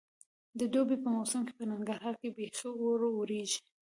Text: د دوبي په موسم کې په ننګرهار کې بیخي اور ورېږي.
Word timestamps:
د 0.59 0.61
دوبي 0.73 0.97
په 1.03 1.09
موسم 1.15 1.41
کې 1.47 1.53
په 1.57 1.63
ننګرهار 1.71 2.15
کې 2.21 2.29
بیخي 2.37 2.67
اور 2.77 2.99
ورېږي. 3.17 3.59